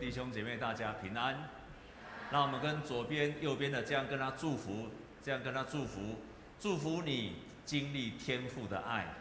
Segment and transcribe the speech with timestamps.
[0.00, 1.48] 弟兄姐妹，大家平安。
[2.30, 4.88] 让我们跟左边、右边的这样跟他祝福，
[5.22, 6.16] 这样跟他祝福，
[6.60, 9.12] 祝福你经历天父的爱。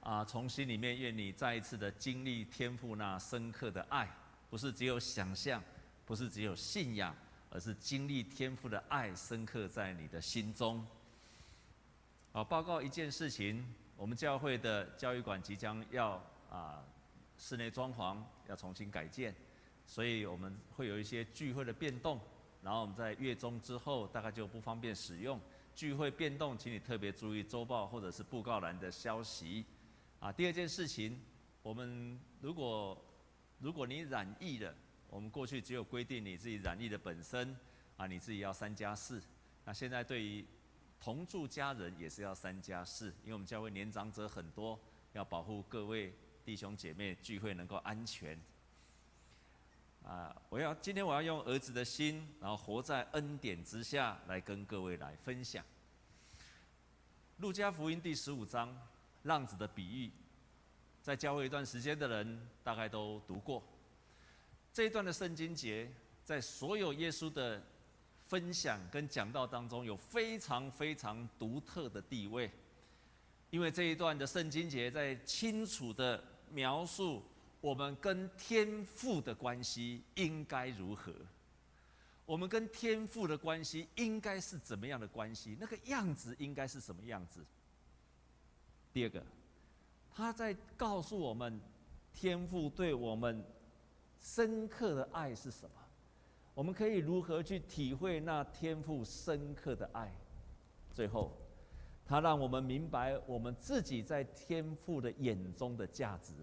[0.00, 4.08] 啊，从心里面愿你再一次的经历天父那深刻的爱，
[4.50, 5.62] 不是只有想象，
[6.04, 7.14] 不是只有信仰，
[7.50, 10.84] 而是经历天父的爱深刻在你的心中。
[12.32, 13.64] 好，报告一件事情。
[13.94, 16.20] 我们教会的教育馆即将要
[16.52, 16.84] 啊
[17.38, 19.34] 室内装潢要重新改建，
[19.86, 22.20] 所以我们会有一些聚会的变动，
[22.62, 25.40] 然后我们在月中之后大概就不方便使用
[25.74, 29.64] 聚会变动，请你特别注意周报或者是布告栏的消息。
[30.20, 31.18] 啊，第二件事情，
[31.62, 33.02] 我们如果
[33.58, 34.72] 如果你染疫了，
[35.08, 37.56] 我们过去只有规定你自己染疫的本身
[37.96, 39.20] 啊，你自己要三加四，
[39.64, 40.44] 那现在对于
[41.00, 44.78] 同住家人也是要三加四，因为我们教会年长者很多，
[45.12, 46.14] 要保护各位
[46.44, 48.38] 弟兄姐妹聚会能够安全。
[50.04, 55.64] 啊，我要今天我要用儿子的心，然后活在恩典之下来跟各位来分享。
[57.38, 58.76] 路加福音第十五章
[59.22, 60.10] 浪子的比喻，
[61.02, 63.62] 在教会一段时间的人大概都读过
[64.72, 65.90] 这一段的圣经节，
[66.24, 67.62] 在所有耶稣的。
[68.24, 72.50] 分享跟讲道当中有非常非常独特的地位，
[73.50, 77.22] 因为这一段的圣经节在清楚的描述
[77.60, 81.12] 我们跟天父的关系应该如何，
[82.26, 87.44] 我们跟天父的关系应该是怎么样的关系，那个样子应该是什么样子。
[88.92, 89.24] 第二个，
[90.14, 91.60] 他在告诉我们
[92.12, 93.44] 天父对我们
[94.20, 95.70] 深刻的爱是什么。
[96.54, 100.12] 我们可以如何去体会那天父深刻的爱？
[100.92, 101.34] 最后，
[102.12, 106.34] 他让我们明白我们自己在天父的眼中的价值。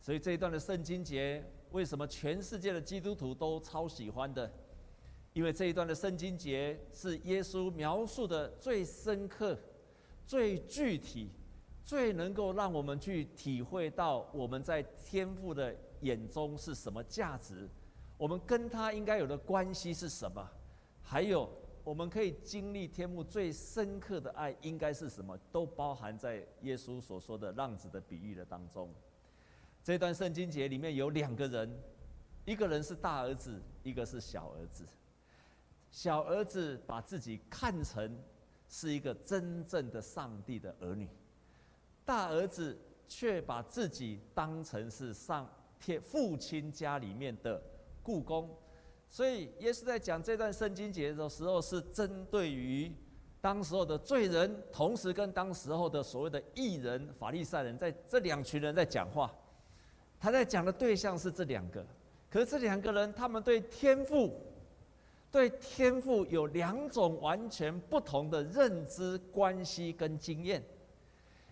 [0.00, 4.48] 所以这一段的圣经节，为什么全世界的基督徒都超喜欢的？
[5.32, 9.58] 因为这一段的圣经节是耶稣描述的最深刻、
[10.24, 11.28] 最具体、
[11.82, 17.68] 最能够让我们去体会到我们在天父的眼中是什么价值。
[18.16, 20.48] 我们跟他应该有的关系是什么？
[21.02, 21.50] 还有，
[21.84, 25.38] 我们可以经历天父最深刻的爱应该是什么？
[25.52, 28.90] 都包含在耶稣所说的浪子的比喻的当中。
[29.82, 31.70] 这段圣经节里面有两个人，
[32.46, 34.84] 一个人是大儿子，一个是小儿子。
[35.90, 38.18] 小儿子把自己看成
[38.66, 41.06] 是一个真正的上帝的儿女，
[42.04, 47.62] 大儿子却把自己当成是上天父亲家里面的。
[48.06, 48.54] 雇工，
[49.14, 52.92] 所以耶稣在讲这段圣经节的时候，是针对于
[53.40, 59.32] 当时候的罪人，同时跟当时候的所谓的义人、法利赛人，在这两群人在讲话。
[60.18, 61.86] 他在讲的对象是这两个，
[62.28, 64.36] 可是这两个人，他们对天赋，
[65.30, 70.60] 对天赋有两种完全不同的认知、关系跟经验。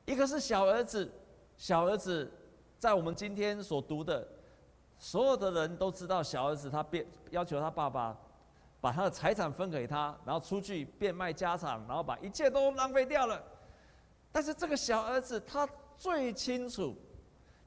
[0.05, 1.09] 一个是小儿子，
[1.57, 2.29] 小儿子
[2.81, 4.27] 在我们今天所读的。
[5.03, 8.17] 所有的人都知道，小儿子他变要求他爸爸
[8.81, 13.43] 把他的财产分给他，然后出去变卖家产，然后把一切都浪费掉了。
[14.31, 16.95] 但是这个小儿子他最清楚，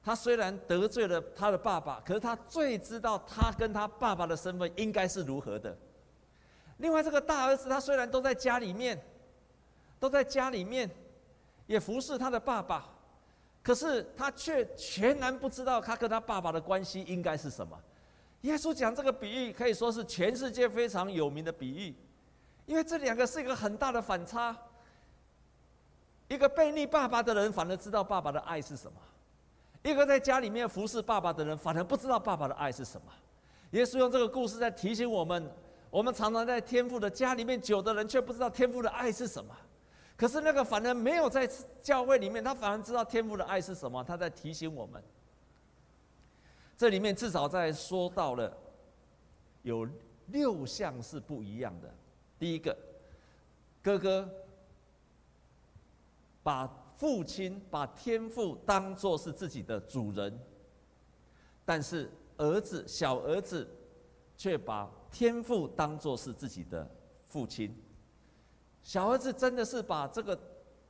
[0.01, 5.78] 他虽然得罪了他的爸爸，可是他最知道他跟他爸爸的身份应该是如何的。
[6.78, 8.97] 另外，这个大儿子他虽然都在家里面，
[10.00, 10.90] 都在家里面，
[11.67, 12.95] 也服侍他的爸爸。
[13.66, 17.76] 可是他却全然不知道他跟他爸爸的关系应该是什么。
[18.42, 21.96] 耶稣讲这个比喻可以说是全世界非常有名的比喻，
[22.68, 24.56] 因为这两个是一个很大的反差。
[26.28, 29.00] 一个悖逆爸爸的人反而知道爸爸的爱是什么，
[29.82, 33.08] 一个在家里面服侍爸爸的人反而不知道爸爸的爱是什么。
[33.72, 35.52] 耶稣用这个故事在提醒我们：
[35.90, 39.56] 我们常常在天父的家里面久的人，却不知道天父的爱是什么。
[40.18, 41.46] 可是那个反而没有在
[41.81, 44.02] 教会里面，他反而知道天父的爱是什么。
[44.03, 45.03] 他在提醒我们，
[46.78, 48.56] 这里面至少在说到了
[49.64, 49.85] 有
[50.28, 51.94] 六项是不一样的。
[52.40, 52.78] 第一个，
[53.84, 54.29] 哥哥
[56.41, 56.66] 把
[56.96, 60.40] 父亲把天父当作是自己的主人，
[61.66, 63.70] 但是儿子小儿子
[64.38, 66.90] 却把天父当作是自己的
[67.26, 67.76] 父亲。
[68.85, 70.40] 小儿子真的是把这个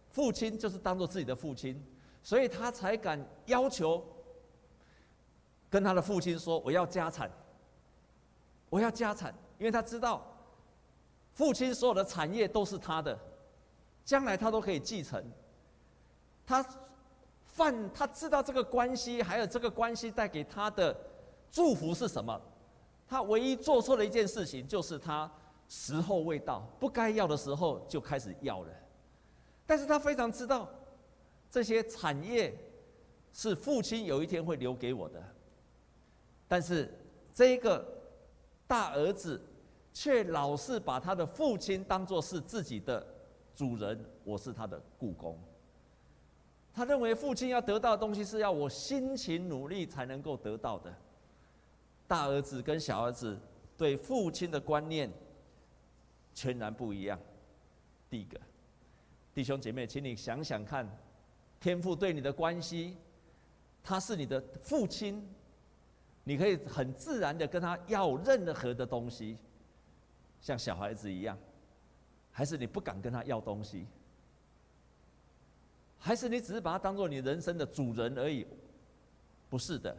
[0.10, 1.82] 父亲就是当做自己的父亲，
[2.22, 4.06] 所以他才敢要求
[5.70, 7.32] 跟他的父亲说：“我要家产，
[8.70, 10.22] 我要家产。”因为他知道
[11.34, 13.18] 父亲所有的产业都是他的，
[14.04, 15.24] 将来他都可以继承。
[16.46, 16.64] 他
[17.46, 20.94] 犯他知道这个关系，还有这个关系带给他的
[21.50, 22.42] 祝福是什么？
[23.08, 25.32] 他唯一做错的一件事情，就是他
[25.68, 28.70] 时候未到，不该要的时候就开始要了。
[29.66, 30.70] 但是他非常知道，
[31.50, 32.56] 这些产业
[33.34, 35.22] 是父亲有一天会留给我的。
[36.48, 36.94] 但是
[37.34, 37.84] 这个
[38.68, 39.42] 大儿子
[39.92, 43.06] 却老是把他的父亲当作是自己的
[43.56, 45.38] 主人，我是他的雇工。
[46.74, 50.94] 他认为父亲要得到的东西是要我辛勤努力才能够得到的。
[52.06, 53.40] 大儿子跟小儿子
[53.76, 55.10] 对父亲的观念
[56.36, 57.20] 全然不一样。
[58.08, 58.40] 第一个，
[59.34, 60.88] 弟兄姐妹，请你想想看，
[61.60, 62.96] 天父对你的关系，
[63.82, 65.28] 他是你的父亲。
[66.28, 69.38] 你可以很自然的跟他要任何的东西，
[70.42, 71.38] 像小孩子一样，
[72.32, 73.86] 还是你不敢跟他要东西？
[76.00, 78.46] 还是你只是把他当做你人生的主人而已？
[79.52, 79.96] 不是的，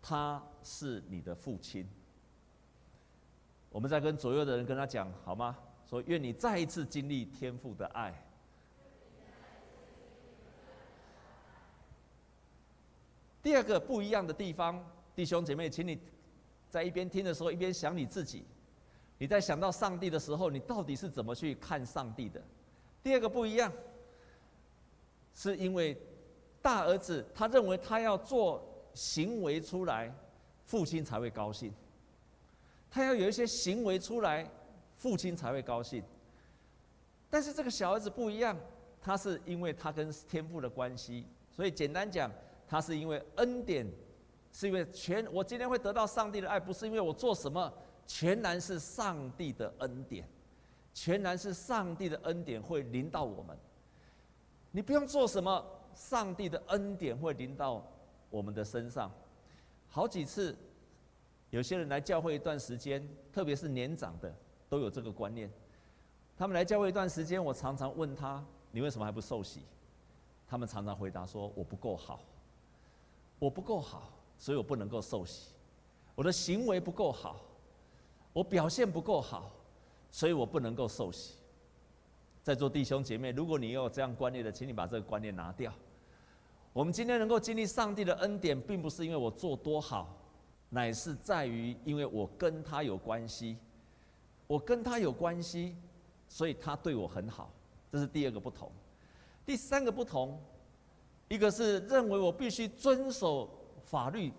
[0.00, 1.84] 他是你的父亲。
[3.74, 5.58] 我们在跟左右的人跟他讲好吗？
[5.84, 8.14] 说愿你再一次经历天父的爱。
[13.42, 14.80] 第二个不一样的地方。
[15.16, 15.98] 弟兄姐妹，请你
[16.70, 18.44] 在一边听的时候，一边想你自己。
[19.18, 22.40] 你在想到上帝的时候，你到底是怎么去看上帝的？
[23.02, 23.72] 第二个不一样，
[25.34, 26.00] 是因为
[26.62, 30.14] 大儿子他认为他要做行为出来，
[30.64, 31.74] 父亲才会高兴。
[32.94, 34.48] 他要有一些行为出来，
[34.94, 36.00] 父亲才会高兴。
[37.28, 38.56] 但是这个小儿子不一样，
[39.02, 42.30] 他是因为他跟天父的关系，所以简单讲，
[42.68, 43.84] 他是因为恩典。
[44.52, 47.74] 是因为全我今天会得到上帝的爱，不是因为我做什么，
[48.06, 50.24] 全然是上帝的恩典，
[50.92, 53.58] 全然是上帝的恩典会临到我们。
[54.70, 57.84] 你不用做什么，上帝的恩典会临到
[58.30, 59.10] 我们的身上。
[59.88, 60.56] 好几次，
[61.54, 64.34] 有些人来教会一段时间，特别是年长的，
[64.68, 65.48] 都有这个观念。
[66.36, 69.60] 他们来教会一段时间，我常常问他：“你为什么还不受洗？”
[70.48, 72.20] 他们常常回答说：“我不够好，
[73.38, 75.52] 我不够好。”所以我不能够受洗，
[76.16, 77.40] 我的行为不够好，
[78.32, 79.48] 我表现不够好，
[80.10, 81.36] 所以我不能够受洗。
[82.42, 85.72] 在座弟兄姐妹，如果你有这样观念的，请你把这个观念拿掉。
[86.72, 90.12] 我们今天能够经历上帝的恩典，并不是因为我做多好，
[90.74, 93.56] 乃是在于因为我跟他有关系，
[94.48, 95.76] 我跟他有关系，
[96.28, 97.48] 所以他对我很好。
[97.92, 98.68] 这是第二个不同。
[99.46, 100.36] 第三个不同，
[101.28, 103.48] 一个是认为我必须遵守。
[103.84, 104.32] 法律，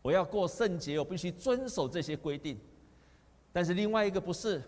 [0.00, 2.56] 我要过圣洁，我必须遵守这些规定。
[3.52, 4.62] 但是另外一个不是，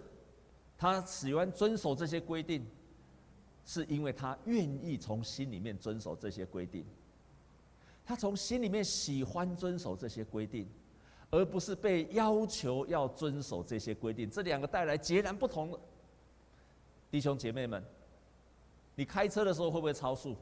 [0.76, 2.67] 他喜欢遵守这些规定，
[3.64, 6.84] 是因为他愿意从心里面遵守这些规定。
[8.06, 10.67] 他从心里面喜欢遵守这些规定，
[11.29, 14.31] 而不是被要求要遵守这些规定。
[14.31, 15.81] 这两个带来截然不同的。
[17.11, 17.82] 弟兄姐妹们，
[18.94, 20.37] 你开车的时候会不会超速？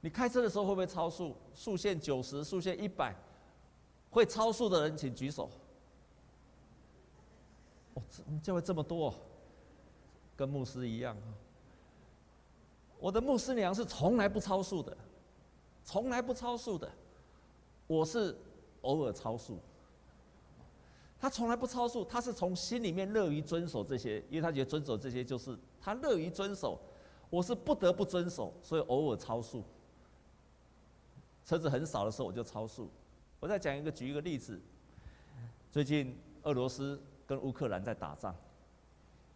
[0.00, 1.36] 你开车的时候会不会超速？
[1.52, 3.14] 速限九十，速限一百，
[4.10, 5.50] 会超速的人请举手。
[7.92, 8.02] 哦，
[8.42, 9.14] 教会这么多，
[10.34, 11.28] 跟牧师一样啊。
[12.98, 14.96] 我的牧师娘是从来不超速的，
[15.84, 16.90] 从来不超速的。
[17.86, 18.36] 我是
[18.80, 19.58] 偶尔超速。
[21.20, 26.78] 他从来不超速，他是从心里面乐于遵守这些，因为他觉得遵守这些就是他乐于遵守。
[27.30, 29.62] 我是不得不遵守，所以偶尔超速。
[31.44, 32.90] 车子很少的时候，我就超速。
[33.40, 34.60] 我再讲一个，举一个例子。
[35.70, 38.34] 最近俄罗斯跟乌克兰在打仗，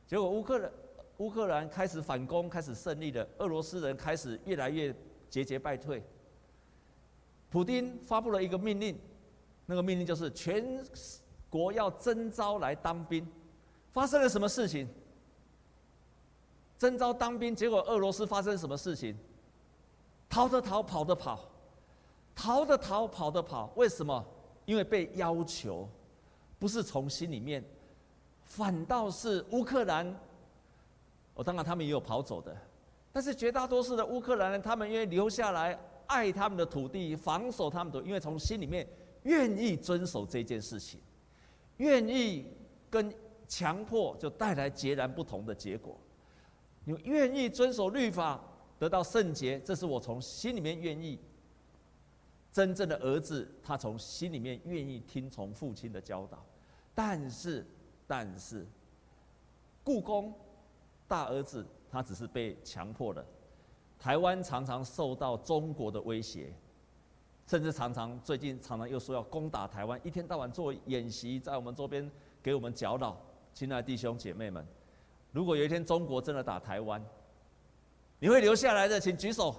[0.07, 0.73] 结果乌克兰
[1.19, 4.95] 乌克兰开始反攻，开始胜利了，俄罗斯人开始越来越
[5.29, 6.03] 节节败退。
[7.51, 8.99] 普丁发布了一个命令，
[9.67, 10.85] 那个命令就是全
[11.49, 13.27] 国要征召来当兵。
[13.93, 14.87] 发生了什么事情？
[16.79, 19.17] 征召当兵，结果俄罗斯发生什么事情？
[20.29, 21.49] 逃的逃，跑的跑。
[22.35, 24.25] 逃的逃，跑的跑，为什么？
[24.65, 25.89] 因为被要求，
[26.59, 27.65] 不是从心里面，
[28.45, 30.15] 反倒是乌克兰。
[31.35, 32.57] 我当然他们也有跑走的，
[33.13, 35.77] 但是绝大多数的乌克兰人，他们愿意留下来，
[36.09, 38.85] 爱他们的土地，防守他们的，因为从心里面
[39.23, 40.99] 愿意遵守这件事情，
[41.77, 42.47] 愿意
[42.91, 43.15] 跟
[43.47, 45.97] 强迫就带来截然不同的结果。
[46.85, 48.43] 你愿意遵守律法，
[48.79, 51.19] 得到圣洁，这是我从心里面愿意。
[52.51, 56.45] 真正的儿子，他从心里面愿意听从父亲的教导，
[56.95, 57.65] 但是，
[58.07, 58.67] 但是，
[59.85, 60.33] 雇工
[61.07, 63.25] 大儿子他只是被强迫的，
[63.99, 66.53] 台湾常常受到中国的威胁，
[67.47, 72.09] 甚至常常最近常常又说要攻打台湾，一天到晚做演习，在我们周边
[72.43, 73.17] 给我们搅扰。
[73.55, 74.65] 亲爱的弟兄姐妹们，
[75.33, 77.05] 如果有一天中国真的打台湾，
[78.21, 79.53] 你会留下来的，请举手；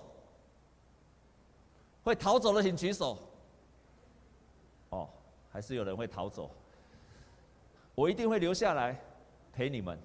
[2.02, 3.18] 会逃走的，请举手。
[4.92, 5.10] 哦，
[5.52, 6.50] 还是有人会逃走。
[7.94, 8.98] 我一定会留下来
[9.52, 10.00] 陪你们。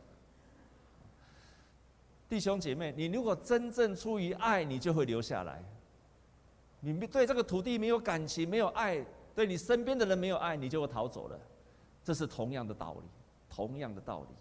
[2.34, 5.62] 弟兄姐妹，你如果真正出于爱，你就会留下来。
[6.80, 11.38] 你对这个土地没有感情、没有爱，对你身边的人没有爱，你就会逃走了。
[12.02, 13.08] 这是同样的道理，
[13.48, 14.34] 同样的道理。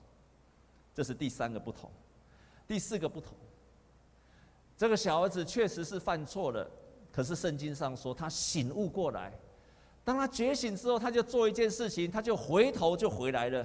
[0.95, 1.87] 这是第三个不同。
[2.67, 3.33] 第四个不同，
[4.75, 6.67] 这个小儿子确实是犯错了，
[7.11, 9.31] 可是圣经上说他醒悟过来。
[10.03, 13.63] 当他觉醒之后，他就做一件事情，他就回头就回来了。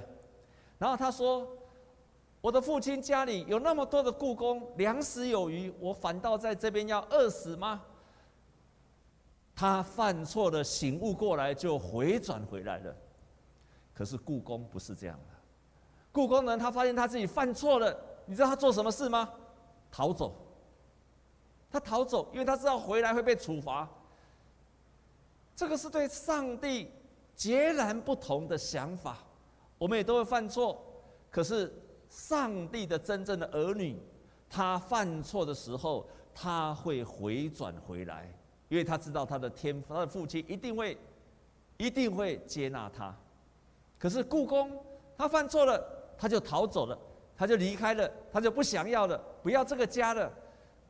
[0.77, 1.55] 然后他说。
[2.41, 7.83] 我的父亲家里有那么多的雇工，粮食有余，我反倒在这边要饿死吗？
[9.53, 12.95] 他犯错了，醒悟过来就回转回来了。
[13.93, 15.35] 可是雇工不是这样的，
[16.13, 17.93] 雇工呢，他发现他自己犯错了，
[18.25, 19.29] 你知道他做什么事吗？
[19.91, 20.33] 逃走。
[21.69, 23.85] 他逃走，因为他知道回来会被处罚。
[25.57, 26.89] 这个是对上帝
[27.35, 29.17] 截然不同的想法。
[29.77, 30.81] 我们也都会犯错，
[31.29, 31.69] 可是。
[32.09, 33.97] 上帝的真正的儿女，
[34.49, 38.27] 他犯错的时候，他会回转回来，
[38.67, 40.97] 因为他知道他的天，他的父亲一定会，
[41.77, 43.15] 一定会接纳他。
[43.97, 44.71] 可是故宫，
[45.17, 45.81] 他犯错了，
[46.17, 46.97] 他就逃走了，
[47.37, 50.31] 他就离开了，他就不想要了，不要这个家了。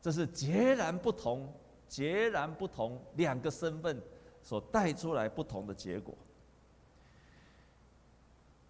[0.00, 1.52] 这是截然不同、
[1.86, 4.00] 截然不同两个身份
[4.42, 6.14] 所带出来不同的结果。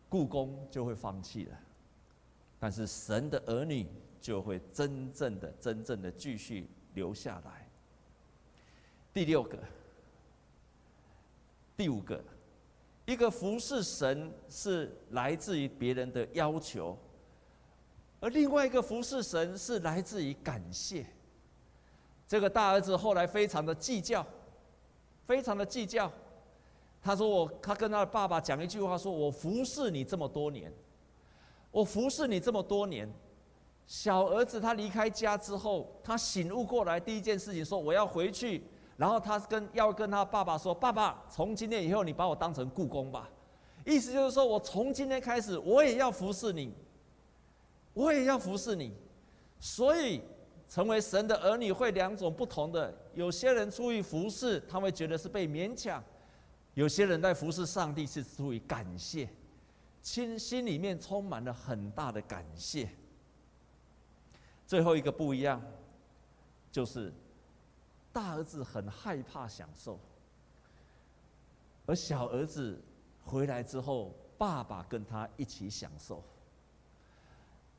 [0.09, 1.57] 故宫就会放弃了。
[2.63, 3.87] 但是神的儿女
[4.21, 7.67] 就会真正的、真正的继续留下来。
[9.15, 9.59] 第六个、
[11.75, 12.23] 第五个，
[13.07, 16.97] 一个服侍神是来自于别人的要求，
[18.21, 21.07] 而另外一个服侍神是来自于感谢。
[22.29, 24.25] 这个大儿子后来非常的计较，
[25.27, 26.13] 非常的计较。
[27.03, 30.71] 他说：“我，他跟他的爸爸讲一句话，说我服侍你这么多年。”
[31.71, 33.09] 我服侍你这么多年，
[33.87, 38.63] 小儿子他离开家之后，他醒悟过来，第一件事情说我要回去，
[38.97, 43.31] 然后他跟要跟他爸爸说：“爸爸，从今天以后你把我当成雇工吧。”
[43.87, 46.75] 意思就是说我从今天开始我也要服侍你，
[47.95, 48.93] 我也要服侍你。
[49.59, 50.21] 所以
[50.69, 56.03] 成为神的儿女会两种不同的，有些人出于服侍，他会觉得是被勉强；
[56.75, 59.29] 有些人在服侍上帝是出于感谢。
[60.03, 62.89] 心心里面充满了很大的感谢。
[64.67, 65.61] 最后一个不一样，
[66.71, 67.13] 就是
[68.13, 69.99] 大儿子很害怕享受，
[71.87, 72.81] 而小儿子
[73.25, 76.23] 回来之后，爸爸跟他一起享受。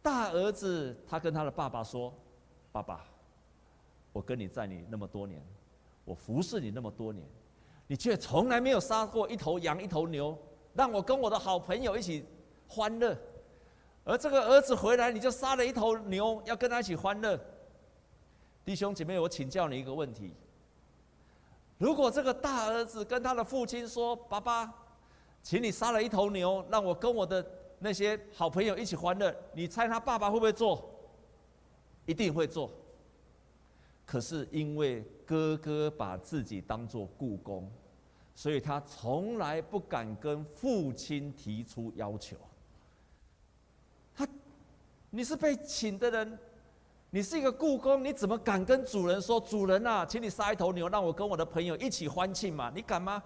[0.01, 2.13] 大儿子他跟他的爸爸说
[2.71, 3.05] ：“爸爸，
[4.11, 5.41] 我跟你在你那么多年，
[6.03, 7.25] 我服侍你那么多年，
[7.87, 10.37] 你却从来没有杀过一头羊、一头牛。”
[10.73, 12.25] 让我跟我的好朋友一起
[12.67, 13.17] 欢乐，
[14.03, 17.39] 而这个儿子回来，你就杀了一头牛，要跟他一起欢乐。
[18.63, 20.33] 弟兄姐妹，我请教你一个问题：
[21.77, 24.73] 如果这个大儿子跟他的父亲说：“爸爸，
[25.41, 27.45] 请你杀了一头牛，让我跟我的
[27.79, 30.89] 那些好朋友一起欢乐。”你猜他爸爸会不会做？
[32.05, 32.71] 一定会做。
[34.05, 37.69] 可是因为哥哥把自己当做雇工。
[38.41, 42.35] 所以他从来不敢跟父亲提出要求。
[44.15, 44.27] 他，
[45.11, 46.39] 你是被请的人，
[47.11, 53.23] 你是一个雇工，你怎么敢跟主人说：“主人啊，请你杀一头牛，让我跟我的朋友一起欢庆嘛？”你敢吗？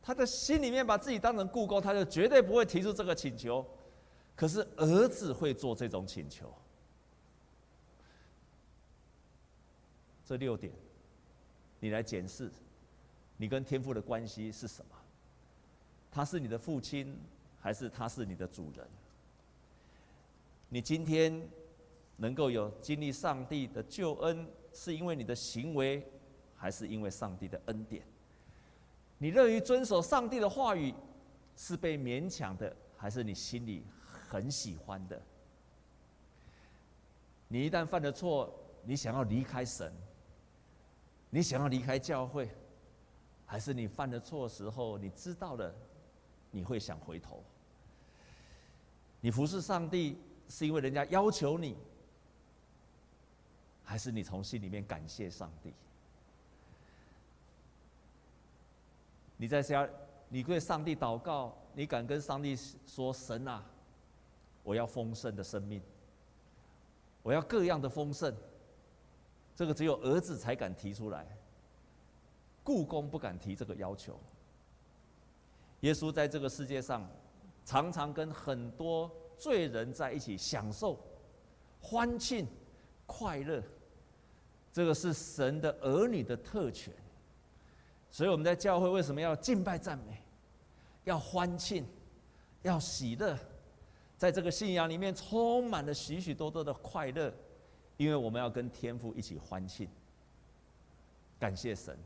[0.00, 3.66] 他的心里面把自己当成雇工，他就绝对不会提出这个请求。
[4.36, 6.54] 可是儿子会做这种请求。
[10.24, 10.72] 这六点，
[11.80, 12.48] 你来检视。
[13.40, 14.94] 你跟天父的关系是什么？
[16.12, 17.18] 他是你的父亲，
[17.58, 18.86] 还是他是你的主人？
[20.68, 21.48] 你今天
[22.18, 26.06] 能够有经历上帝的救恩，是因为你的行为，
[26.54, 28.02] 还是因为上帝的恩典？
[29.16, 30.94] 你乐于遵守上帝的话语，
[31.56, 33.86] 是被勉强的，还是你心里
[34.28, 35.18] 很喜欢的？
[37.48, 38.54] 你一旦犯了错，
[38.84, 39.90] 你想要离开神，
[41.30, 42.46] 你想要离开教会。
[43.50, 45.74] 还是你犯了错时候，你知道了，
[46.52, 47.42] 你会想回头。
[49.20, 50.16] 你服侍上帝
[50.48, 51.76] 是因为人家要求你，
[53.82, 55.74] 还是你从心里面感谢上帝？
[59.36, 59.88] 你在家，
[60.28, 63.64] 你对上帝祷告，你敢跟上帝说：“神啊，
[64.62, 65.82] 我要丰盛的生命，
[67.24, 68.32] 我要各样的丰盛。”
[69.56, 71.26] 这个只有儿子才敢提出来，
[72.62, 74.18] 故宫不敢提这个要求。
[75.80, 77.08] 耶稣在这个世界上，
[77.64, 80.98] 常常跟很多罪人在一起享受
[81.80, 82.46] 欢庆、
[83.06, 83.62] 快乐。
[84.72, 86.94] 这个是神的儿女的特权，
[88.08, 90.22] 所以我们在教会为什么要敬拜赞美，
[91.02, 91.84] 要欢庆，
[92.62, 93.36] 要喜乐，
[94.16, 97.34] 在这个信仰里面充满了许许多多的快乐，
[97.96, 99.88] 因为我们要跟天父一起欢庆，
[101.36, 101.98] 感谢神，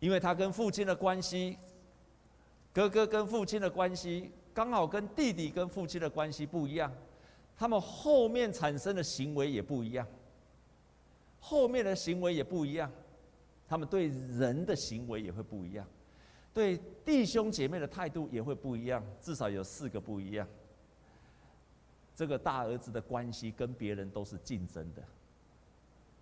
[0.00, 1.58] 因为他跟父亲的关系，
[2.72, 6.92] 哥哥跟父亲的关系刚好跟弟弟跟父亲的关系不一样，
[7.56, 10.06] 他们后面产生的行为也不一样。
[11.40, 12.90] 后面的行为也不一样，
[13.68, 15.86] 他们对人的行为也会不一样，
[16.52, 20.46] 对弟兄姐妹的态度也会不一样，至少有四个不一样。
[22.16, 25.02] 这个大儿子的关系跟别人都是竞争的，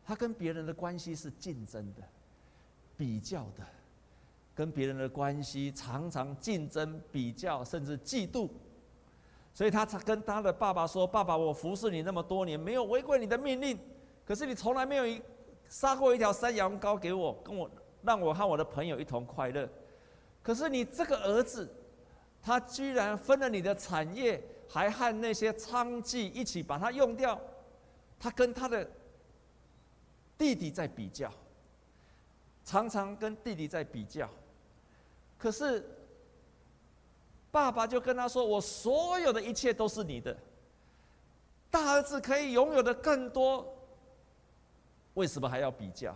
[0.04, 2.02] 他跟别人的关系是竞争的、
[2.97, 3.65] 比较的，
[4.55, 8.49] 跟别人的关系常常竞争、比较，甚至嫉妒，
[9.53, 13.79] 所以他才跟他的爸爸说：“爸爸，我服侍你那么多年，没有违规你的命令。”
[14.25, 15.23] 可是你从来没有
[15.69, 17.71] 杀过一条山羊羔给我，跟我
[18.03, 19.69] 让我和我的朋友一同快乐。
[20.43, 21.69] 可是你这个儿子，
[22.43, 27.41] 他居然分了你的产业，还和那些娼妓一起把它用掉。
[28.19, 28.88] 他跟他的
[30.38, 31.31] 弟弟在比较，
[32.66, 34.28] 常常跟弟弟在比较。
[35.38, 35.82] 可是
[37.50, 40.37] 爸爸就跟他说：“我所有的一切都是你的，
[41.70, 43.73] 大儿子可以拥有的更多。”
[45.14, 46.14] 为什么还要比较？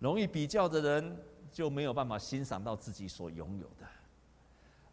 [0.00, 1.16] 容易比较的人
[1.50, 3.86] 就没有办法欣赏到自己所拥有的，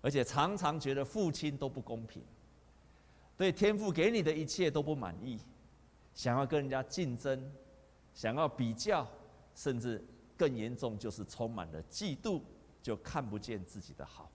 [0.01, 2.23] 而且常常觉得父亲都不公平，
[3.35, 5.37] 对天父给你的一切都不满意，
[6.15, 7.51] 想要跟人家竞争，
[8.13, 9.07] 想要比较，
[9.55, 10.03] 甚至
[10.37, 12.41] 更严重就是充满了嫉妒，
[12.81, 14.29] 就看不见自己的好。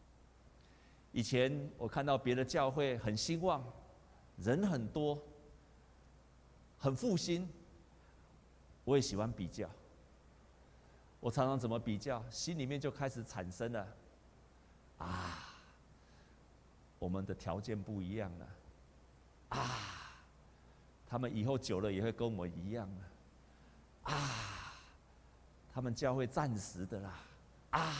[1.13, 3.65] 以前我看到别的教会很兴旺，
[4.39, 5.21] 人很多。
[6.79, 7.49] 很复兴，
[8.85, 9.69] 我也喜欢比较。
[11.21, 13.89] 我常常怎么比较，心里面就开始产生了
[14.99, 15.57] 啊，
[16.99, 18.49] 我们的条件不一样了
[19.49, 19.71] 啊，
[21.07, 23.05] 他们以后久了也会跟我们一样了
[24.07, 24.75] 啊，
[25.73, 27.19] 他们教会暂时的啦
[27.71, 27.93] 啊，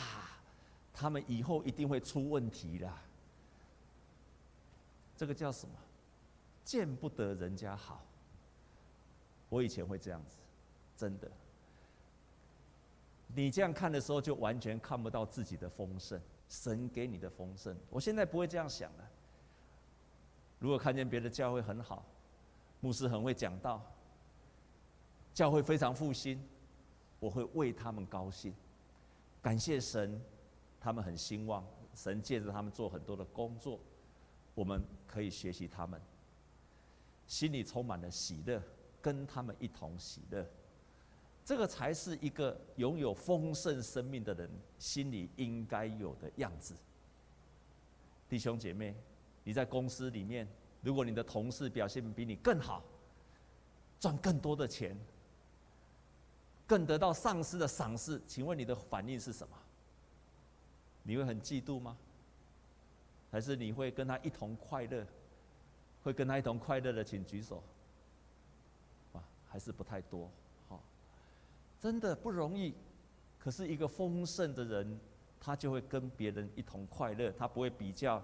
[0.93, 2.97] 他们以后一定会出问题啦。
[5.15, 5.75] 这个叫什么？
[6.63, 8.03] 见不得人家好。
[9.49, 10.37] 我以前会这样子，
[10.95, 11.31] 真的。
[13.33, 17.75] 你这样看的时候，就完全看不到自己的丰盛，神给你的丰盛。
[17.89, 19.09] 我现在不会这样想了。
[20.59, 22.05] 如果看见别的教会很好，
[22.79, 23.81] 牧师很会讲道，
[25.37, 26.43] 教会非常复兴，
[27.19, 28.51] 我会为他们高兴，
[29.39, 30.19] 感谢神，
[30.81, 33.79] 他们很兴旺，神借着他们做很多的工作，
[34.55, 36.01] 我们可以学习他们，
[37.27, 38.59] 心里充满了喜乐。
[38.99, 40.43] 跟他们一同喜乐，
[41.45, 46.73] 这个才是一个拥有丰盛生命的人心里应该有的样子。
[48.27, 48.95] 弟兄姐妹，
[49.43, 50.47] 你在公司里面，
[50.81, 52.83] 如果你的同事表现比你更好，
[53.99, 54.97] 赚更多的钱，
[56.67, 59.57] 更得到上司的赏识，请问你的反应是什么？
[61.03, 61.97] 你会很嫉妒吗？
[63.31, 65.07] 还是你会跟他一同快乐？
[66.03, 67.63] 会跟他一同快乐的，请举手。
[69.49, 70.29] 还是不太多，
[70.67, 70.83] 好，
[71.79, 72.75] 真的不容易。
[73.39, 74.99] 可是，一个丰盛的人，
[75.39, 78.21] 他就会跟别人一同快乐，他不会比较，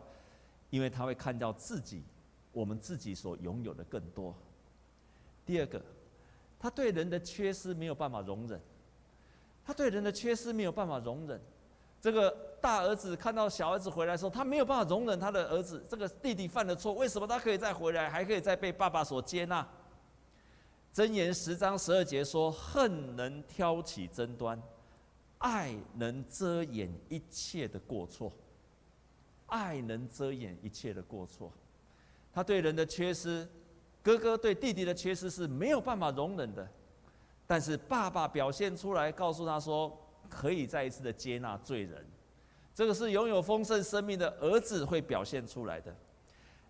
[0.69, 2.03] 因为他会看到自己，
[2.51, 4.35] 我们自己所拥有的更多。
[5.45, 5.81] 第二个，
[6.63, 8.57] 他对人的缺失没有办法容忍，
[9.65, 11.37] 他对人的缺失没有办法容忍。
[11.99, 19.67] 这个大儿子看到小儿子回来的时候，他没有办法容忍他的儿子，这个弟弟犯了错，为什么他可以再回来，还可以再被爸爸所接纳？
[20.93, 24.57] 箴言十章十二节说：“恨能挑起争端，
[25.39, 28.31] 爱能遮掩一切的过错。
[29.47, 31.51] 爱能遮掩一切的过错。
[32.31, 33.45] 他对人的缺失，
[34.03, 36.67] 哥哥对弟弟的缺失是没有办法容忍的。
[37.47, 39.97] 但是爸爸表现出来，告诉他说，
[40.29, 42.05] 可以再一次的接纳罪人。
[42.73, 45.95] 这个是拥有丰盛生命的儿子会表现出来的。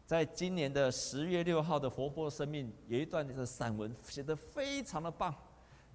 [0.05, 5.33] 在今年的十月六号的活泼生命有一段的散文写得非常的棒。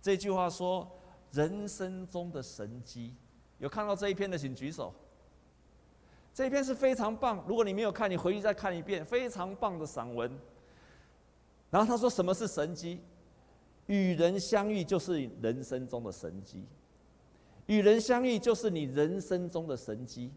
[0.01, 0.89] 这句话说
[1.31, 3.15] ：“人生中的神迹。”
[3.59, 4.95] 有看到这一篇的，请举手。
[6.33, 10.31] 这一篇是非常棒，如果你没有看，你回去再看一遍，非常棒的散文。
[11.71, 13.01] 然后他说：“什么是神机？
[13.87, 16.65] 与人相遇就是人生中的神机，
[17.67, 20.31] 与人相遇就是你人生中的神机。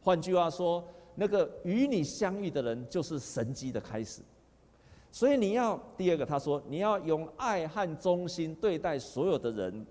[0.00, 0.82] 换句话说。”
[1.20, 4.22] 那个与你相遇的人，就是神机的开始。
[5.10, 9.84] 所以你要第二个，他说你要用爱和忠心对待所有的人。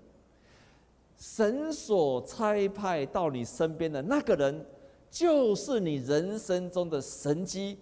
[1.18, 4.64] 神所差派到你身边的那个人，
[5.10, 7.76] 就是你人生中的神机。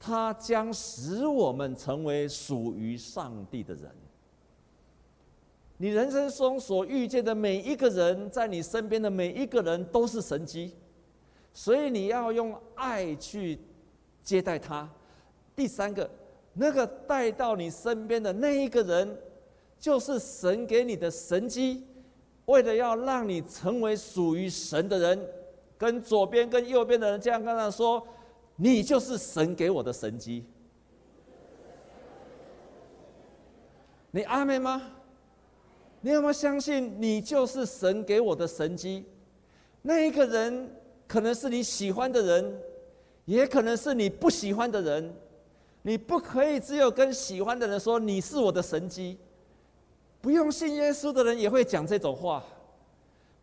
[0.00, 3.84] 他将使我们成为属于上帝的人。
[5.76, 10.74] 你人生中所遇见的每一个人，在你身边的每一个人，都是神机。
[11.52, 13.58] 所以你要用爱去
[14.22, 14.88] 接待他。
[15.54, 16.08] 第三个，
[16.54, 19.18] 那个带到你身边的那一个人，
[19.78, 21.84] 就是神给你的神机，
[22.46, 25.28] 为了要让你成为属于神的人。
[25.76, 28.06] 跟左边跟右边的人这样跟他说
[28.60, 30.44] ：“你就是神给我的神机。”
[34.12, 34.82] 你阿妹吗？
[36.00, 39.04] 你有没有相信你就是神给我的神机？
[39.82, 40.76] 那一个人。
[41.10, 42.62] 可能是你喜欢的人，
[43.24, 45.12] 也可能是你不喜欢的人。
[45.82, 49.18] 你不可以只有跟喜欢的人说你是我的神机。
[50.20, 52.44] 不用信耶稣的人也会讲这种话。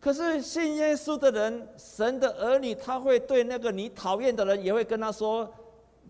[0.00, 5.52] 可是信耶稣的人，神的儿女，他会对那个你讨厌的人，也会跟他说：“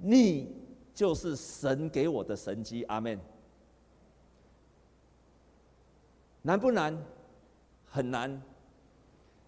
[0.03, 0.55] 你
[0.95, 3.19] 就是神给我的神机。”阿门。
[6.43, 6.97] 难不难？
[7.91, 8.41] 很难。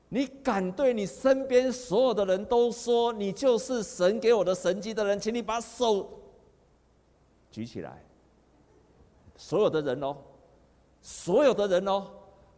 [0.09, 6.21] 你敢对你身边所有的人都说你就是神给我的神机的人，请你把手
[7.51, 8.03] 举起来。
[9.37, 10.17] 所有的人哦，
[11.01, 12.07] 所有的人哦，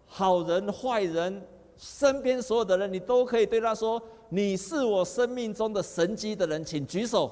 [0.07, 1.47] 好人坏人，
[1.83, 7.29] 身边所有的人，你都可以对他说：“你是我生命中的神迹的人。”请举手，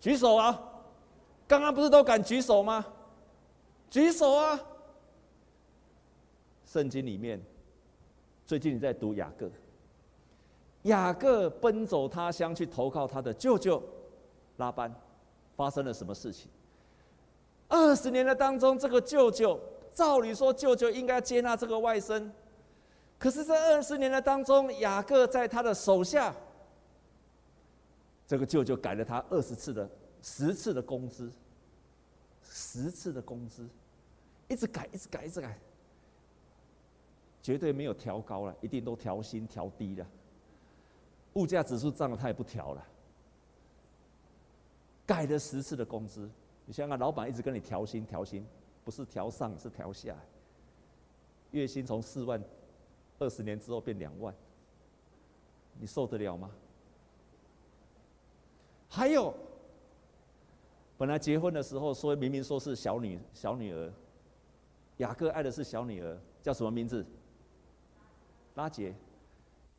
[0.00, 0.60] 举手啊！
[1.46, 2.84] 刚刚不是都敢举手吗？
[3.88, 4.60] 举手啊！
[6.66, 7.40] 圣经里面，
[8.44, 9.48] 最近你在读雅各。
[10.82, 13.80] 雅各奔走他乡去投靠他的舅舅
[14.56, 14.92] 拉班，
[15.54, 16.50] 发生了什么事情？
[17.68, 19.60] 二十年的当中，这个舅舅
[19.98, 22.30] 照理说舅舅应该接纳这个外甥，
[23.18, 26.32] 可是，在二十年的当中，雅各在他的手下，
[28.24, 29.90] 这个舅舅改了他二十次的
[30.22, 31.32] 十次的工资，
[32.44, 33.68] 十次的工资，
[34.46, 35.58] 一直改，一直改，一直改。
[37.42, 40.06] 绝对没有调高了，一定都调薪调低了。
[41.32, 42.86] 物价指数涨了，他也不调了。
[45.04, 46.30] 改了十次的工资，
[46.66, 48.46] 你想想，老板一直跟你调薪调薪，
[48.88, 50.16] 不是调上是调下。
[51.50, 52.42] 月薪从四万，
[53.18, 54.34] 二十年之后变两万，
[55.78, 56.50] 你受得了吗？
[58.88, 59.34] 还有，
[60.96, 63.92] 本来结婚的时候说明明说是小女小女儿，
[64.96, 67.04] 雅各爱的是小女儿，叫什么名字？
[68.54, 68.94] 拉结，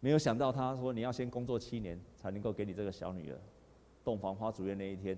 [0.01, 3.39] 没有想到他说，你要先工作七年才能够给你这个小女儿。
[4.03, 5.17] 洞房花烛夜那一天，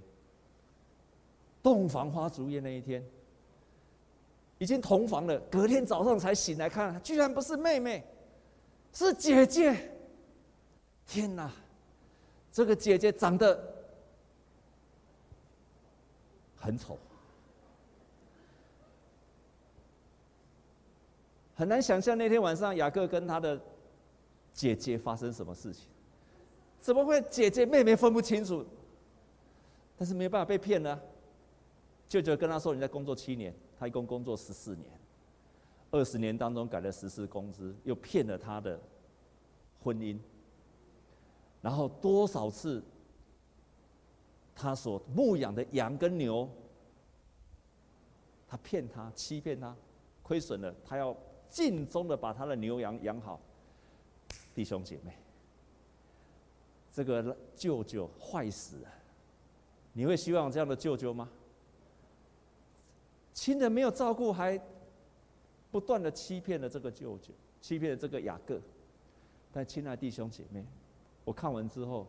[1.62, 3.06] 洞房花烛夜那一天，
[4.62, 8.06] 已经同房了，隔天早上才醒来看，居然不是妹妹，
[8.94, 9.92] 是姐姐。
[11.08, 11.52] 天哪，
[12.52, 13.60] 这个姐姐长得
[16.56, 16.96] 很丑。
[21.56, 23.60] 很难想象那天晚上雅各跟他的
[24.54, 25.88] 姐姐发生什么事情，
[26.80, 28.64] 怎么会姐姐妹妹分不清楚？
[29.98, 31.02] 但是没有办法被骗呢。
[32.08, 34.88] 舅舅跟他说：“你在工作七年，他一共工作十四年，
[35.90, 38.80] 二十年当中改了十次工资，又骗了他的
[39.82, 40.20] 婚姻。
[41.64, 42.84] 然后多少次
[44.54, 46.48] 他所牧养的羊跟牛，
[48.48, 49.76] 他骗他、欺骗他，
[50.22, 51.18] 亏损了，他要。”
[51.50, 53.38] 尽忠的把他的牛羊养好，
[54.56, 55.14] 弟兄姐妹，
[56.94, 58.90] 这个舅舅坏死了，
[59.92, 61.30] 你会希望这样的舅舅吗？
[63.34, 64.60] 亲人没有照顾，还
[65.72, 68.60] 不断的欺骗了这个舅舅，欺骗了这个雅各。
[69.52, 70.66] 但亲爱弟兄姐妹，
[71.24, 72.08] 我看完之后，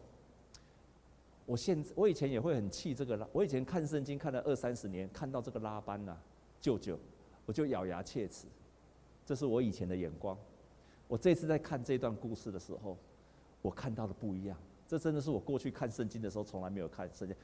[1.46, 6.16] 我现我以前也会很气这个拉，我以前看圣经看了二三十年，看到这个拉班呐、
[6.60, 6.98] 舅舅，
[7.46, 8.46] 我就咬牙切齿。
[9.24, 10.36] 这是我以前的眼光，
[11.06, 12.96] 我这次在看这段故事的时候，
[13.60, 14.56] 我看到的不一样。
[14.88, 17.36] 这真的是我过去看圣经的时候从来没有看圣经。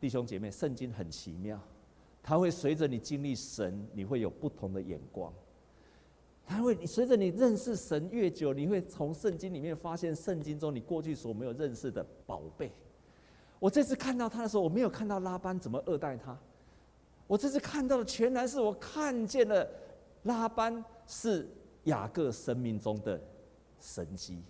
[0.00, 1.60] 弟兄姐妹，圣经很奇妙，
[2.22, 5.32] 它会随着你经历神，你会有不同的眼光。
[6.46, 12.70] 它会，你随着你认识神越久，你会从圣经里面发现圣经中你过去所没有认识的宝贝。
[13.58, 16.36] 我这次看到他的时候，我没有看到拉班怎么恶待他。
[17.26, 19.66] 我这次看到的全然是我看见了
[20.24, 21.48] 拉班是
[21.84, 23.20] 雅各生命中的
[23.80, 24.42] 神迹。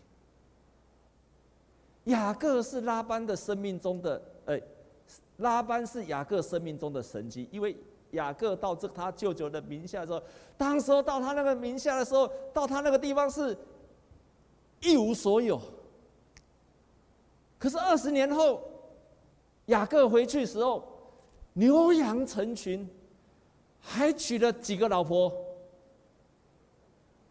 [2.05, 4.59] 雅各是拉班的生命中的，呃，
[5.39, 7.77] 拉班是雅各生命中的神迹，因为
[8.13, 10.23] 雅各到这他舅舅的名下的时候，
[10.57, 13.57] 当时候到他那个名下的时候，到他那个地方是
[14.81, 15.61] 一无所有。
[17.59, 18.63] 可是二十年后，
[19.67, 20.85] 雅各回去时候，
[21.55, 22.89] 牛羊成群，
[23.81, 25.33] 还娶了几个老婆，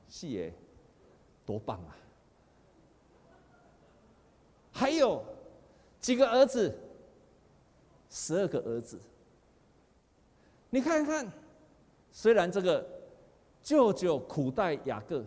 [0.09, 0.53] 是耶，
[1.45, 1.95] 多棒啊！
[4.71, 5.21] 还有
[5.99, 6.73] 几个儿子，
[8.11, 8.99] 十二个儿子。
[10.69, 11.27] 你看看，
[12.11, 12.87] 虽然这个
[13.63, 15.23] 舅舅苦待雅各，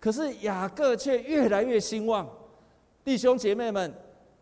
[0.00, 2.28] 可是雅各却越来越兴旺。
[3.04, 3.94] 弟兄姐妹们，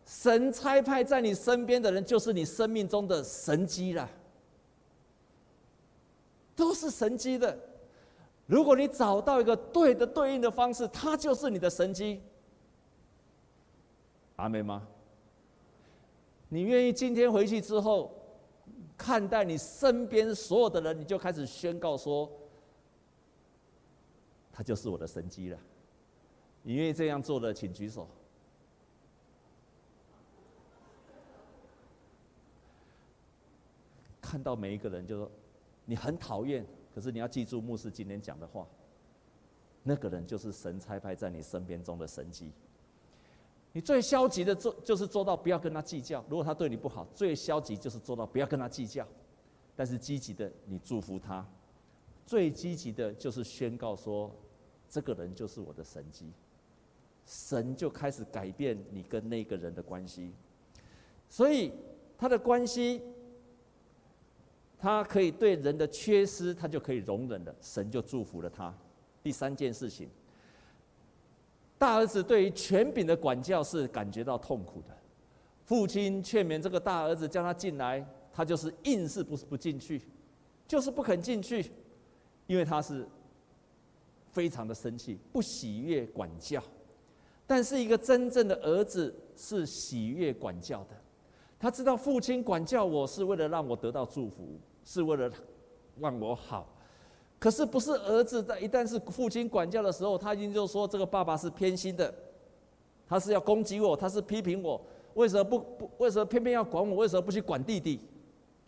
[0.05, 4.09] 神差派在你身边的人，就是你生命中的神机了，
[6.55, 7.57] 都是神机的。
[8.45, 12.21] 如果你找到一个对的对应的方式，它就是你的神机。
[14.37, 14.87] 阿门吗？
[16.49, 18.11] 你愿意今天回去之后，
[18.97, 22.29] 看待你身边所有的人，你就开始宣告说
[24.51, 25.59] ：“他就是我的神机了。”
[26.63, 28.07] 你愿意这样做的，请举手。
[34.19, 35.31] 看到每一个人，就说
[35.85, 38.67] 你很讨厌，可是你要记住牧师今天讲的话，
[39.81, 42.51] 那个人就是神差派在你身边中的神机。
[43.71, 46.25] 你最消极的做就是做到不要跟他计较。
[46.27, 49.07] 如果他对你不好，最消极就是做到不要跟他计较。
[49.75, 51.45] 但是积极的，你祝福他。
[52.25, 54.29] 最积极的就是宣告说，
[54.89, 56.31] 这个人就是我的神迹。
[57.25, 60.33] 神就开始改变你跟那个人的关系。
[61.29, 61.71] 所以
[62.17, 63.01] 他的关系，
[64.79, 67.55] 他可以对人的缺失，他就可以容忍了。
[67.61, 68.75] 神就祝福了他。
[69.21, 70.09] 第三件事情。
[71.79, 74.95] 大儿子对于权柄的管教是感觉到痛苦的，
[75.63, 80.01] 父亲劝勉这个大儿子叫他进来，他就是硬是不是不进去，
[80.67, 81.71] 就是不肯进去，
[82.47, 83.07] 因为他是
[84.29, 86.61] 非常的生气，不喜悦管教。
[87.47, 90.95] 但是一个真正的儿子是喜悦管教的，
[91.57, 95.31] 他知道父亲管教我是为了让我得到祝福，是为了
[95.97, 96.67] 让我好。
[97.39, 102.13] 可是不是儿子在一旦是父亲管教的时候，他已经就说这个爸爸是偏心的，
[103.07, 104.81] 他是要攻击我，他是批评我，
[105.13, 106.97] 为什么不不为什么偏偏要管我？
[106.97, 108.01] 为什么不去管弟弟？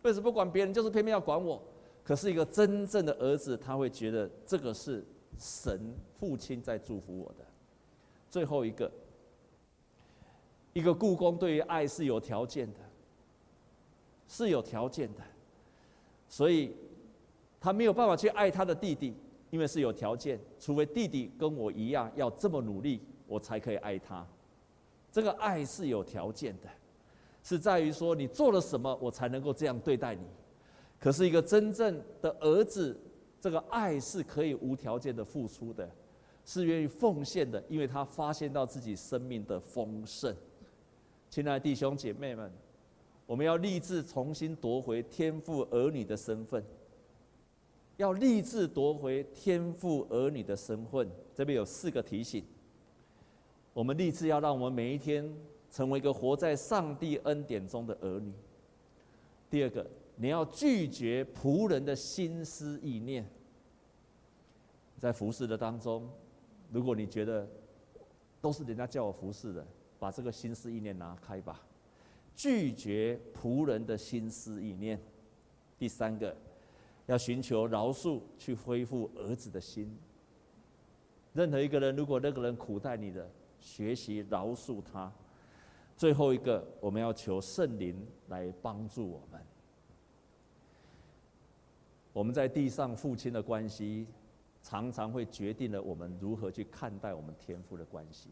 [0.04, 0.74] 为什么不管别人？
[0.74, 1.62] 就是偏偏要管我？
[2.02, 5.06] 可是一个真正的儿子，他会觉得这个是
[5.38, 7.46] 神父亲在祝福我的。
[8.30, 8.90] 最后一个，
[10.72, 12.80] 一个雇工对于爱是有条件的，
[14.30, 15.22] 是有条件的，
[16.30, 16.74] 所以。
[17.62, 19.14] 他没有办法去爱他的弟弟，
[19.52, 24.26] 因为是有条件，除非弟弟跟我一样要这么努力，我才可以爱他。
[25.12, 26.68] 这个爱是有条件的，
[27.44, 30.26] 是在于说你做了什么，我才能够这样对待你。
[31.00, 33.00] 可是一个真正的儿子，
[33.40, 35.88] 这个爱是可以无条件的付出的，
[36.44, 40.36] 是愿意奉献的，因为他发现到自己生命的丰盛。
[41.30, 42.52] 亲爱的弟兄姐妹们，
[43.28, 46.64] 我们要立志重新夺回天赋儿女的身份。
[48.02, 52.44] 要立志夺回天父儿女的身份，这边有四个提醒。
[53.74, 55.32] 我们立志要让我们每一天
[55.70, 58.34] 成为一个活在上帝恩典中的儿女。
[59.52, 59.86] 第二个，
[60.16, 63.24] 你要拒绝仆人的心思意念。
[64.98, 66.10] 在服侍的当中，
[66.72, 67.48] 如果你觉得
[68.42, 69.64] 都是人家叫我服侍的，
[70.00, 71.62] 把这个心思意念拿开吧。
[72.36, 75.00] 拒绝仆人的心思意念。
[75.78, 76.36] 第三个。
[77.12, 79.94] 要寻求饶恕，去恢复儿子的心。
[81.34, 85.12] 任何一个人，如果那个人苦待你的，学习饶恕他。
[85.98, 89.42] 最后一个，我们要求圣灵来帮助我们。
[92.14, 94.08] 我们在地上父亲的关系，
[94.64, 98.30] 常常会决定了我们如何去看待我们天父的关系。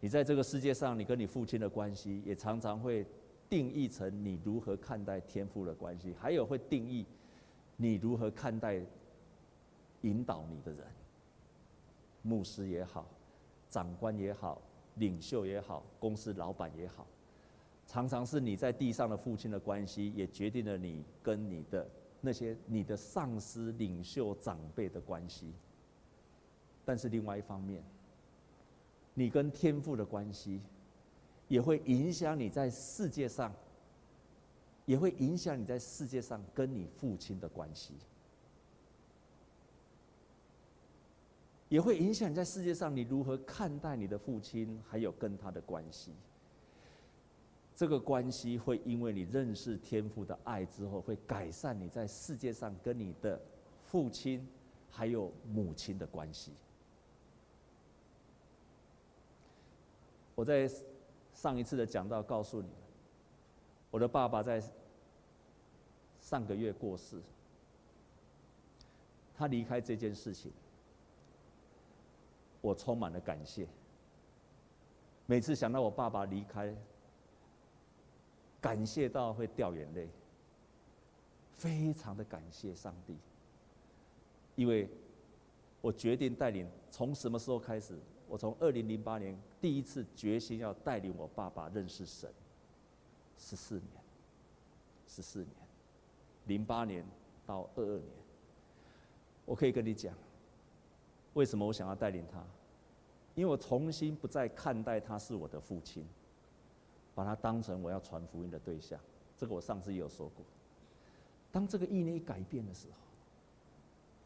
[0.00, 3.06] 你在这个世界上，你跟你父亲的关系，也常常会
[3.48, 7.06] 定义成你如何看待天父的关系，还有会定义。
[7.82, 8.78] 你如何看待
[10.02, 10.86] 引导你的人？
[12.20, 13.06] 牧师也好，
[13.70, 14.60] 长官也好，
[14.96, 17.06] 领袖也好，公司老板也好，
[17.86, 21.88] 常常是你在地上的父亲的关系，也决定了你跟你的
[22.20, 25.54] 那些你的上司、领袖、长辈的关系。
[26.84, 27.82] 但是另外一方面，
[29.14, 30.60] 你跟天父的关系，
[31.48, 33.50] 也会影响你在世界上，
[34.86, 37.94] 也会影响你在世界上跟你父亲的关系。
[41.68, 46.12] 也会影响你在世界上你如何看待你的父亲，还有跟他的关系。
[47.76, 53.40] 这个关系会因为你认识天父的爱之后，会改善你在世界上跟你的
[53.86, 54.46] 父亲
[54.90, 56.52] 还有母亲的关系。
[60.34, 60.68] 我在
[61.32, 62.68] 上一次的讲道告诉你，
[63.90, 64.62] 我的爸爸在
[66.20, 67.20] 上个月过世，
[69.34, 70.52] 他离开这件事情。
[72.60, 73.66] 我充满了感谢。
[75.26, 76.74] 每次想到我爸爸离开，
[78.60, 80.08] 感谢到会掉眼泪，
[81.54, 83.16] 非常的感谢上帝。
[84.56, 84.88] 因为
[85.80, 87.98] 我决定带领，从什么时候开始？
[88.28, 92.30] 我从二零零八年第一次决心要带领我爸爸认识神，
[93.40, 93.86] 十四年，
[95.08, 95.50] 十四年，
[96.46, 97.02] 零八年
[97.46, 98.12] 到二二年，
[99.46, 100.14] 我可以跟你讲。
[101.34, 102.44] 为什么我想要带领他？
[103.34, 106.04] 因为我重新不再看待他是我的父亲，
[107.14, 109.00] 把他当成我要传福音的对象。
[109.38, 110.44] 这个我上次也有说过。
[111.50, 112.94] 当这个意念一改变的时候，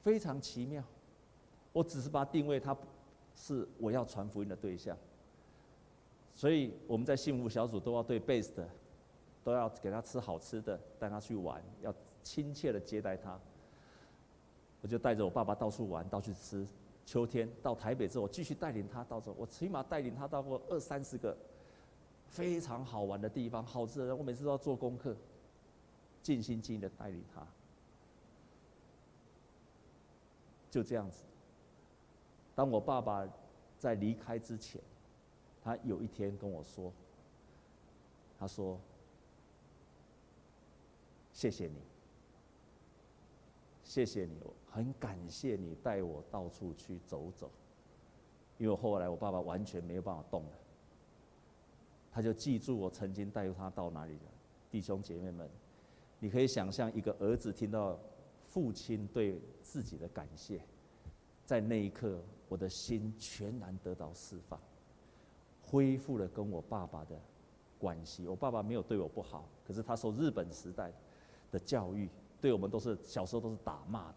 [0.02, 0.82] 非常奇妙。
[1.72, 2.76] 我只是把定位他
[3.36, 4.96] 是我要传福音的对象。
[6.34, 8.68] 所以我们在幸福小组都要对 base 的，
[9.44, 13.38] 都要给他吃好吃的，带他去玩，要亲切的接待他。
[14.80, 16.66] 我就带着我爸爸到处玩，到处吃。
[17.06, 21.36] 秋天到台北之后，我继续带领他到这，我起码带领他到过二三十个
[22.28, 25.14] 非常好玩的地方，好吃的，我每次都要做功课，
[26.22, 27.46] 尽心尽力的带领他。
[30.70, 31.24] 就这样子，
[32.54, 33.28] 当我爸爸
[33.78, 34.80] 在离开之前，
[35.62, 36.90] 他有一天跟我说，
[38.38, 38.80] 他说
[41.34, 41.82] ：“谢谢你。”
[43.84, 47.50] 谢谢你，我很感谢你带我到处去走走，
[48.56, 50.52] 因为后来我爸爸完全没有办法动了，
[52.10, 54.24] 他就记住我曾经带他到哪里的
[54.70, 55.48] 弟兄姐妹们，
[56.18, 57.98] 你可以想象一个儿子听到
[58.46, 60.62] 父亲对自己的感谢，
[61.44, 62.18] 在那一刻，
[62.48, 64.58] 我的心全然得到释放，
[65.62, 67.20] 恢复了跟我爸爸的
[67.78, 68.26] 关系。
[68.26, 70.96] 我爸爸没有对我不好，可是他受日本时代的
[71.54, 72.10] 的教育。
[72.40, 74.16] 对我们都是小时候都是打骂的，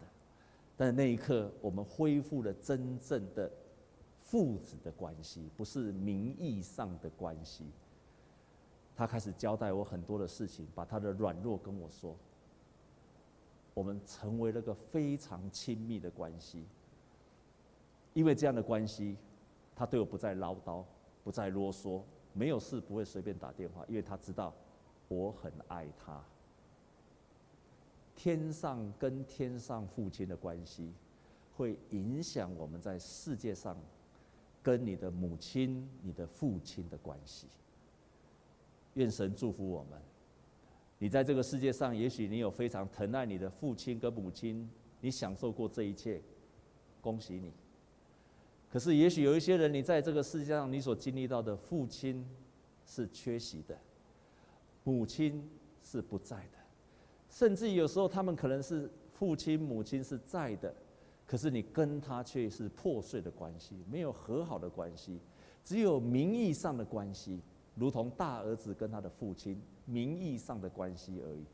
[0.76, 3.50] 但是那一刻，我们恢复了真正的
[4.20, 7.64] 父子的关系，不是名义上的关系。
[8.94, 12.16] 他开始交代我很多的事情，把他的软弱跟我说。
[13.72, 16.66] 我们成为了个非常亲密的关系。
[18.12, 19.16] 因为这样的关系，
[19.76, 20.84] 他对我不再唠叨，
[21.22, 24.52] 不再啰嗦，没有事不会随便打电话，因为他知道
[25.06, 26.20] 我很爱他。
[28.18, 30.92] 天上跟天上父亲的关系，
[31.56, 33.78] 会影响我们在世界上
[34.60, 37.46] 跟你的母亲、你的父亲的关系。
[38.94, 40.02] 愿神祝福我们。
[40.98, 44.68] 你在这个世界上，也许你有非常疼爱你的父亲跟母亲，
[45.00, 46.20] 你享受过这一切，
[47.00, 47.52] 恭喜你。
[48.68, 52.26] 可是，也许有一些人，你在这个世界上，你所经历到的父亲
[52.84, 53.78] 是缺席的，
[54.82, 55.48] 母亲
[55.80, 56.57] 是不在的。
[57.28, 60.74] 甚至有时候，他们可能是父亲、母亲是在的，
[61.26, 65.20] 可是你跟他却是破碎的关系，没有和好的关系，
[65.62, 67.40] 只有名义上的关系，
[67.74, 71.44] 如同大儿子跟他的父亲名义上的关系而已。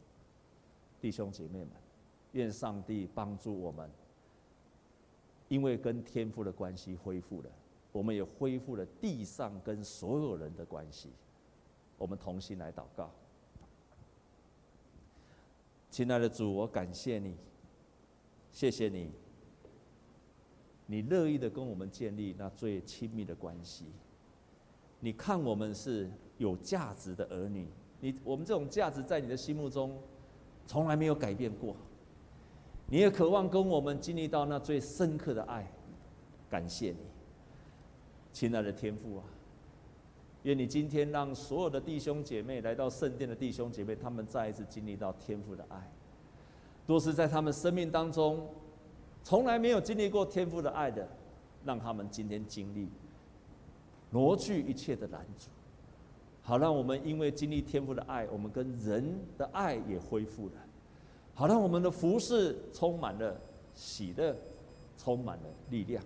[1.01, 1.71] 弟兄姐妹们，
[2.33, 3.91] 愿上帝帮助我们，
[5.49, 7.51] 因为跟天父的关系恢复了，
[7.93, 11.11] 我们也恢复了地上跟所有人的关系。
[11.99, 13.11] 我们同心来祷告。
[15.95, 17.37] 亲爱的主，我感谢你，
[18.51, 19.13] 谢谢你，
[20.87, 23.85] 你乐意的跟我们建立那最亲密的关系。
[24.99, 27.69] 你看我们是有价值的儿女，
[28.01, 29.97] 你我们这种价值在你的心目中
[30.67, 31.77] 从来没有改变过。
[32.89, 35.65] 你也渴望跟我们经历到那最深刻的爱，
[36.51, 36.99] 感谢你，
[38.33, 39.25] 亲爱的天父啊！
[40.45, 45.91] 愿你今天让所有的弟兄姐妹来到圣殿的弟兄姐妹，他们再一次经历到天父的爱。
[46.87, 48.47] 若是在他们生命当中
[49.23, 51.09] 从来没有经历过天父的爱的，
[51.65, 52.91] 让他们今天经历，
[54.11, 55.49] 挪去一切的拦阻，
[56.43, 60.53] 好让我们因为经历天父的爱，我们跟人的爱也恢复了，
[61.33, 63.41] 好让我们的服饰充满了
[63.73, 64.37] 喜乐，
[64.99, 66.05] 充满了力量，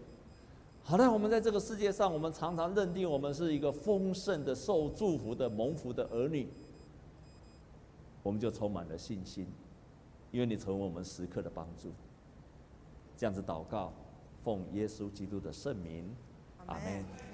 [0.88, 6.48] 好让我们在这个世界上，我们常常认定我们是一个丰盛的、受祝福的、蒙福的儿女，
[8.22, 9.46] 我们就充满了信心，
[10.32, 11.90] 因为你成为我们时刻的帮助。
[13.18, 13.92] 这样子祷告，
[14.42, 16.08] 奉耶稣基督的圣名，
[16.64, 17.27] 阿门。